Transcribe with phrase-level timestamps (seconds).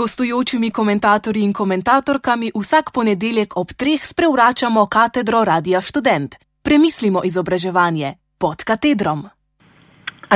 [0.00, 6.30] gostujočimi komentatorji in komentatorkami vsak ponedeljek ob treh sprevračamo katedro Radia Student.
[6.66, 8.08] Premislimo izobraževanje
[8.42, 9.20] pod katedrom.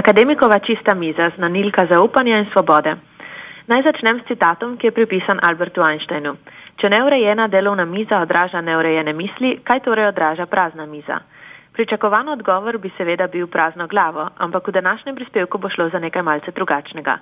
[0.00, 2.92] Akademikova čista miza, znanilka zaupanja in svobode.
[3.70, 6.32] Naj začnem s citatom, ki je pripisan Albertu Einsteinu.
[6.80, 11.16] Če neurejena delovna miza odraža neurejene misli, kaj torej odraža prazna miza?
[11.72, 16.22] Pričakovan odgovor bi seveda bil prazno glavo, ampak v današnjem prispevku bo šlo za nekaj
[16.22, 17.16] malce drugačnega.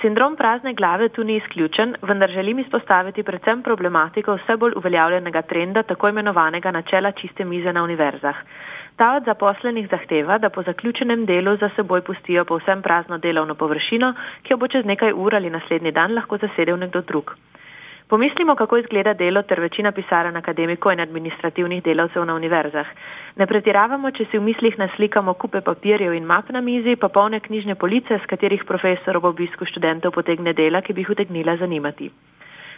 [0.00, 5.82] Sindrom prazne glave tu ni izključen, vendar želim izpostaviti predvsem problematiko vse bolj uveljavljenega trenda
[5.82, 8.36] tako imenovanega načela čiste mize na univerzah.
[8.96, 14.14] Ta od zaposlenih zahteva, da po zaključenem delu za seboj pustijo povsem prazno delovno površino,
[14.42, 17.34] ki jo bo čez nekaj ur ali naslednji dan lahko zasedel nekdo drug.
[18.08, 22.86] Pomislimo, kako izgleda delo ter večina pisaren akademikov in administrativnih delavcev na univerzah.
[23.36, 27.40] Ne pretiravamo, če si v mislih naslikamo kupe papirjev in map na mizi, pa polne
[27.40, 32.08] knjižne police, s katerih profesor ob obisku študentov potegne dela, ki bi jih utegnila zanimati.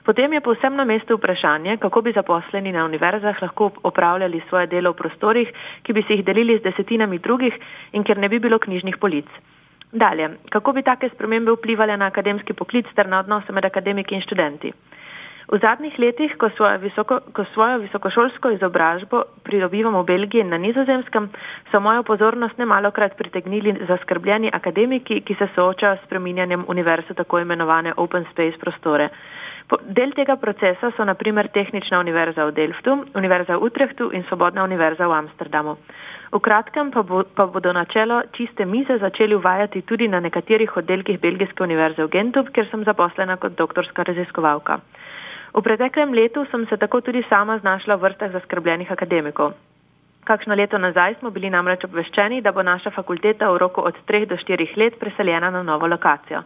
[0.03, 4.91] Potem je povsem na mestu vprašanje, kako bi zaposleni na univerzah lahko opravljali svoje delo
[4.91, 5.55] v prostorih,
[5.87, 7.55] ki bi si jih delili z desetinami drugih
[7.93, 9.31] in ker ne bi bilo knjižnih polic.
[9.93, 14.27] Dalje, kako bi take spremembe vplivali na akademski poklic ter na odnose med akademiki in
[14.27, 14.73] študenti.
[15.51, 20.59] V zadnjih letih, ko svojo, visoko, ko svojo visokošolsko izobražbo pridobivamo v Belgiji in na
[20.63, 21.27] nizozemskem,
[21.73, 27.93] so mojo pozornost nemalokrat pritegnili zaskrbljeni akademiki, ki se soočajo s preminjanjem univerze tako imenovane
[27.97, 29.09] open space prostore.
[29.91, 35.07] Del tega procesa so naprimer Tehnična univerza v Delftu, Univerza v Utrehtu in Svobodna univerza
[35.07, 35.77] v Amsterdamu.
[36.31, 41.21] V kratkem pa, bo, pa bodo načelo čiste mize začeli uvajati tudi na nekaterih oddelkih
[41.21, 44.79] Belgijske univerze v Gentu, kjer sem zaposlena kot doktorska raziskovalka.
[45.55, 49.53] V preteklem letu sem se tako tudi sama znašla v vrstah zaskrbljenih akademikov.
[50.25, 54.27] Kakšno leto nazaj smo bili namreč obveščeni, da bo naša fakulteta v roku od 3
[54.31, 56.43] do 4 let preseljena na novo lokacijo.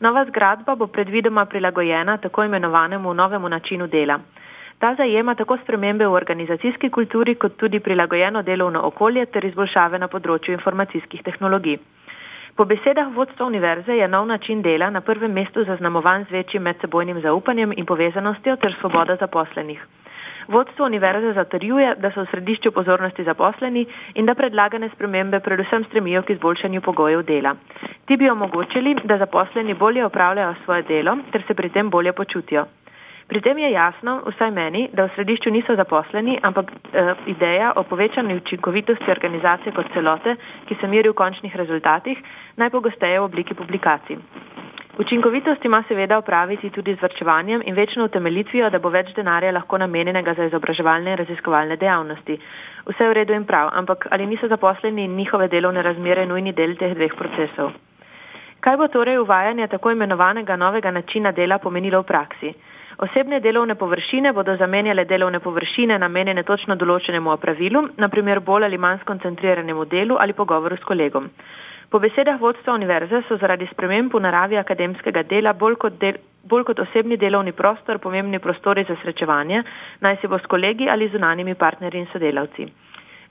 [0.00, 4.18] Nova zgradba bo predvidoma prilagojena tako imenovanemu novemu načinu dela.
[4.80, 10.08] Ta zajema tako spremembe v organizacijski kulturi, kot tudi prilagojeno delovno okolje ter izboljšave na
[10.08, 11.76] področju informacijskih tehnologij.
[12.60, 17.20] Po besedah vodstva univerze je nov način dela na prvem mestu zaznamovan z večjim medsebojnim
[17.20, 19.80] zaupanjem in povezanostjo ter svoboda zaposlenih.
[20.48, 26.22] Vodstvo univerze zatrjuje, da so v središču pozornosti zaposleni in da predlagane spremembe predvsem stremijo
[26.22, 27.54] k izboljšanju pogojev dela.
[28.04, 32.66] Ti bi omogočili, da zaposleni bolje opravljajo svoje delo ter se pri tem bolje počutijo.
[33.30, 37.84] Pri tem je jasno, vsaj meni, da v središču niso zaposleni, ampak e, ideja o
[37.86, 40.34] povečani učinkovitosti organizacije kot celote,
[40.66, 42.18] ki se meri v končnih rezultatih,
[42.58, 44.18] najpogosteje v obliki publikacij.
[44.98, 49.78] Učinkovitost ima seveda opraviti tudi z vrčevanjem in večno utemelitvijo, da bo več denarja lahko
[49.78, 52.38] namenjenega za izobraževalne in raziskovalne dejavnosti.
[52.90, 56.52] Vse je v redu in prav, ampak ali niso zaposleni in njihove delovne razmere nujni
[56.52, 57.70] del teh dveh procesov?
[58.60, 62.54] Kaj bo torej uvajanje tako imenovanega novega načina dela pomenilo v praksi?
[63.00, 69.00] Osebne delovne površine bodo zamenjale delovne površine namenjene točno določenemu opravilu, naprimer bolj ali manj
[69.06, 71.30] skoncentriranemu delu ali pogovoru s kolegom.
[71.90, 76.68] Po besedah vodstva univerze so zaradi sprememb v naravi akademskega dela bolj kot, del, bolj
[76.68, 79.64] kot osebni delovni prostor pomembni prostori za srečevanje,
[80.04, 82.68] naj si bo s kolegi ali zunanimi partnerji in sodelavci.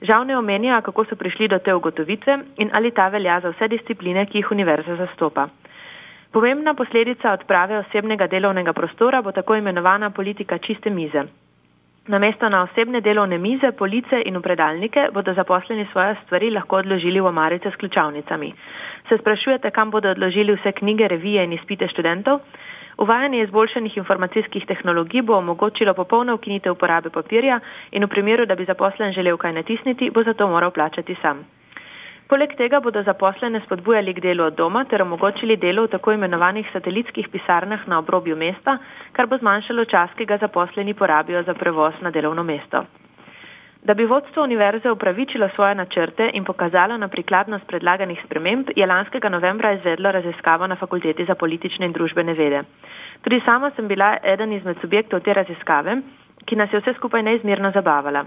[0.02, 3.70] Žal ne omenja, kako so prišli do te ugotovitve in ali ta velja za vse
[3.78, 5.46] discipline, ki jih univerza zastopa.
[6.32, 11.24] Pomembna posledica odprave osebnega delovnega prostora bo tako imenovana politika čiste mize.
[12.06, 17.26] Namesto na osebne delovne mize, police in upredalnike bodo zaposleni svoje stvari lahko odložili v
[17.26, 18.52] omarice s ključavnicami.
[19.08, 22.40] Se sprašujete, kam bodo odložili vse knjige, revije in izpite študentov?
[22.98, 27.60] Uvajanje izboljšanih informacijskih tehnologij bo omogočilo popolno ukinitev uporabe papirja
[27.90, 31.44] in v primeru, da bi zaposlen želel kaj natisniti, bo zato moral plačati sam.
[32.30, 36.68] Poleg tega bodo zaposlene spodbujali k delu od doma ter omogočili delo v tako imenovanih
[36.70, 38.76] satelitskih pisarnah na obrobju mesta,
[39.18, 42.84] kar bo zmanjšalo čas, ki ga zaposleni porabijo za prevoz na delovno mesto.
[43.82, 49.28] Da bi vodstvo univerze upravičilo svoje načrte in pokazalo na prikladnost predlaganih sprememb, je lanskega
[49.28, 52.62] novembra izvedlo raziskavo na Fakulteti za politične in družbene vede.
[53.26, 55.98] Tudi sama sem bila eden izmed subjektov te raziskave
[56.50, 58.24] ki nas je vse skupaj neizmerno zabavala.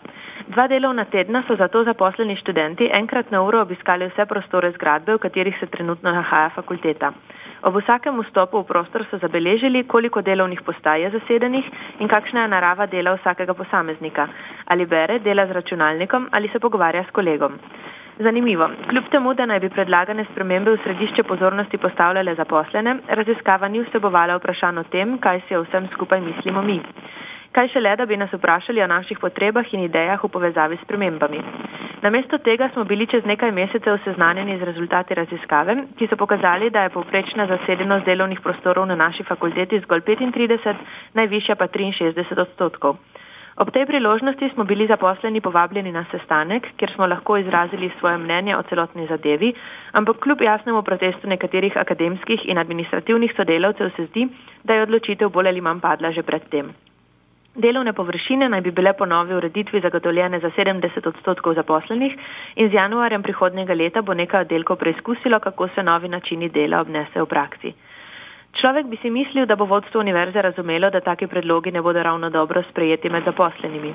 [0.47, 5.23] Dva delovna tedna so zato zaposleni študenti enkrat na uro obiskali vse prostore zgradbe, v
[5.27, 7.11] katerih se trenutno nahaja fakulteta.
[7.63, 11.67] Ob vsakem vstopu v prostor so zabeležili, koliko delovnih postaj je zasedenih
[11.99, 14.27] in kakšna je narava dela vsakega posameznika.
[14.73, 17.59] Ali bere, dela z računalnikom ali se pogovarja s kolegom.
[18.19, 18.67] Zanimivo.
[18.89, 24.35] Kljub temu, da naj bi predlagane spremembe v središče pozornosti postavljale zaposlene, raziskava ni vsebovala
[24.37, 26.77] vprašanj o tem, kaj si o vsem skupaj mislimo mi.
[27.53, 31.38] Kaj šele, da bi nas vprašali o naših potrebah in idejah v povezavi s premembami.
[32.01, 36.83] Namesto tega smo bili čez nekaj mesecev seznanjeni z rezultati raziskave, ki so pokazali, da
[36.83, 40.81] je povprečna zasedenost delovnih prostorov na naši fakulteti zgolj 35,
[41.13, 42.97] najvišja pa 63 odstotkov.
[43.56, 48.57] Ob tej priložnosti smo bili zaposleni povabljeni na sestanek, kjer smo lahko izrazili svoje mnenje
[48.57, 49.53] o celotni zadevi,
[49.91, 54.27] ampak kljub jasnemu protestu nekaterih akademskih in administrativnih sodelavcev se zdi,
[54.63, 56.73] da je odločitev bolj ali manj padla že predtem.
[57.55, 62.15] Delovne površine naj bi bile po novi ureditvi zagotovljene za 70 odstotkov zaposlenih
[62.55, 67.25] in z januarjem prihodnjega leta bo nekaj oddelkov preizkusilo, kako se novi načini dela obnesejo
[67.25, 67.73] v praksi.
[68.61, 72.29] Človek bi si mislil, da bo vodstvo univerze razumelo, da take predlogi ne bodo ravno
[72.29, 73.94] dobro sprejeti med zaposlenimi.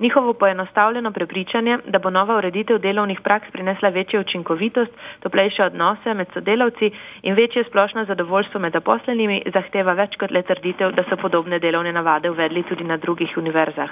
[0.00, 6.26] Njihovo poenostavljeno prepričanje, da bo nova ureditev delovnih praks prinesla večjo učinkovitost, toplejše odnose med
[6.34, 6.90] sodelavci
[7.22, 11.92] in večje splošno zadovoljstvo med zaposlenimi, zahteva več kot le trditev, da so podobne delovne
[11.92, 13.90] navade uvedli tudi na drugih univerzah.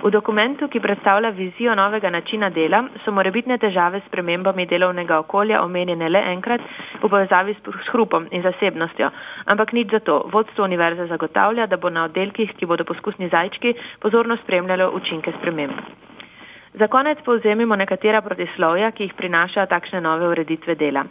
[0.00, 5.60] V dokumentu, ki predstavlja vizijo novega načina dela, so morebitne težave s premembami delovnega okolja
[5.62, 6.64] omenjene le enkrat
[7.02, 9.10] v povezavi s hrupom in zasebnostjo,
[9.52, 10.22] ampak nič za to.
[10.32, 15.76] Vodstvo univerze zagotavlja, da bo na oddelkih, ki bodo poskusni zajčki, pozorno spremljalo učinke sprememb.
[16.72, 21.04] Za konec povzemimo nekatera protislovja, ki jih prinašajo takšne nove ureditve dela.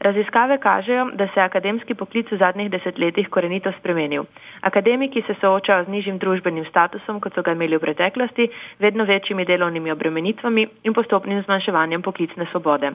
[0.00, 4.24] Raziskave kažejo, da se je akademski poklic v zadnjih desetletjih korenito spremenil.
[4.60, 8.48] Akademiki se soočajo z nižjim družbenim statusom, kot so ga imeli v preteklosti,
[8.78, 12.92] vedno večjimi delovnimi obremenitvami in postopnim zmanjševanjem poklicne svobode.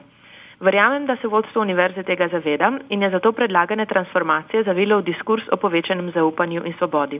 [0.60, 5.42] Verjamem, da se vodstvo univerze tega zaveda in je zato predlagane transformacije zavilo v diskurs
[5.52, 7.18] o povečanem zaupanju in svobodi.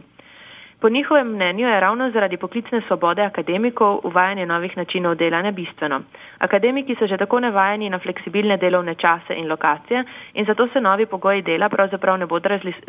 [0.82, 6.00] Po njihovem mnenju je ravno zaradi poklicne svobode akademikov uvajanje novih načinov delanja bistveno.
[6.38, 11.06] Akademiki so že tako navajeni na fleksibilne delovne čase in lokacije in zato se novi
[11.06, 12.49] pogoji dela pravzaprav ne bodo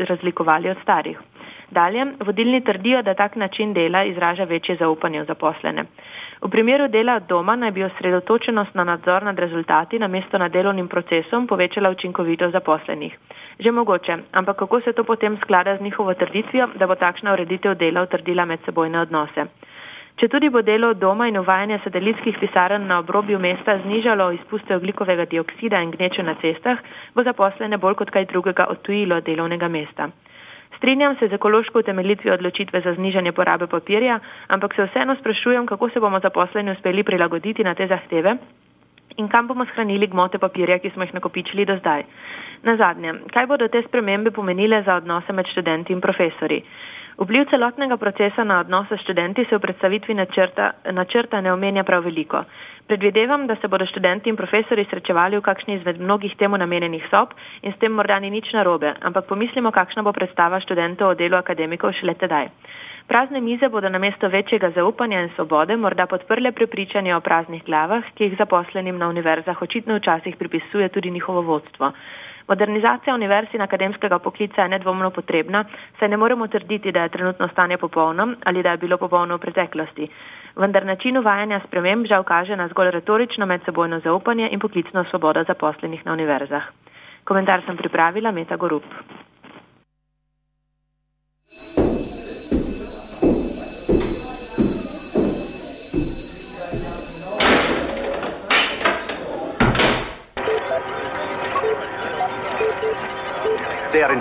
[0.10, 1.20] razlikovali od starih.
[1.72, 5.84] Dalje, vodilni trdijo, da tak način dela izraža večje zaupanje v zaposlene.
[6.44, 10.88] V primeru dela od doma naj bi osredotočenost na nadzor nad rezultati namesto nad delovnim
[10.88, 13.14] procesom povečala učinkovitost zaposlenih.
[13.60, 17.76] Že mogoče, ampak kako se to potem sklada z njihovo trditvijo, da bo takšna ureditev
[17.76, 19.46] dela utrdila medsebojne odnose?
[20.20, 24.76] Če tudi bo delo od doma in uvajanje satelitskih pisarn na obrobju mesta znižalo izpuste
[24.76, 26.84] oglikovega dioksida in gneče na cestah,
[27.16, 30.12] bo zaposlene bolj kot kaj drugega odtujilo delovnega mesta.
[30.84, 35.90] Strinjam se z ekološko utemeljitvijo odločitve za znižanje porabe papirja, ampak se vseeno sprašujem, kako
[35.90, 38.36] se bomo zaposleni uspeli prilagoditi na te zahteve
[39.18, 42.04] in kam bomo shranili gmote papirja, ki smo jih nakopičili do zdaj.
[42.64, 46.60] Na zadnje, kaj bodo te spremembe pomenile za odnose med študenti in profesori?
[47.18, 52.04] Vpliv celotnega procesa na odnose s študenti se v predstavitvi načrta, načrta ne omenja prav
[52.04, 52.44] veliko.
[52.88, 57.32] Predvidevam, da se bodo študenti in profesori srečevali v kakšni izmed mnogih temu namenjenih sob
[57.62, 61.38] in s tem morda ni nič narobe, ampak pomislimo, kakšna bo predstava študentov o delu
[61.38, 62.50] akademikov šele tedaj.
[63.08, 68.24] Prazne mize bodo namesto večjega zaupanja in svobode morda podprle prepričanje o praznih glavah, ki
[68.24, 71.92] jih zaposlenim na univerzah očitno včasih pripisuje tudi njihovo vodstvo.
[72.48, 75.66] Modernizacija univerz in akademskega poklica je nedvomno potrebna,
[76.00, 79.40] saj ne moremo trditi, da je trenutno stanje popolno ali da je bilo popolno v
[79.40, 80.10] preteklosti.
[80.56, 86.06] Vendar način uvajanja sprememb žal kaže na zgolj retorično medsebojno zaupanje in poklicno svobodo zaposlenih
[86.06, 86.64] na univerzah.
[87.24, 88.84] Komentar sem pripravila Meta Gorup.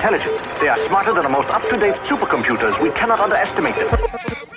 [0.03, 0.61] Intelligent.
[0.61, 2.81] They are smarter than the most up-to-date supercomputers.
[2.83, 4.52] We cannot underestimate them.